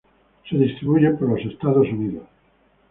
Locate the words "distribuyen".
0.57-1.15